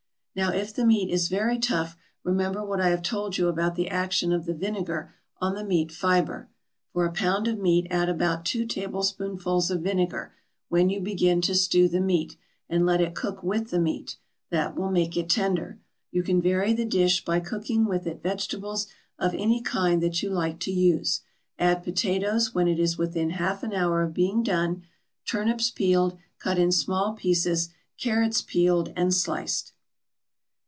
[0.33, 3.89] Now if the meat is very tough remember what I have told you about the
[3.89, 6.47] action of the vinegar on the meat fibre.
[6.93, 10.33] For a pound of meat add about two tablespoonfuls of vinegar,
[10.69, 12.37] when you begin to stew the meat,
[12.69, 14.15] and let it cook with the meat;
[14.51, 15.79] that will make it tender.
[16.11, 18.87] You can vary the dish by cooking with it vegetables
[19.19, 21.23] of any kind that you like to use.
[21.59, 24.83] Add potatoes when it is within half an hour of being done,
[25.25, 29.73] turnips peeled, cut in small pieces; carrots peeled and sliced.